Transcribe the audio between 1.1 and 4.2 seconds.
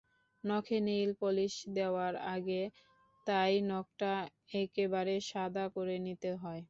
polish দেওয়ার আগে তাই নখটা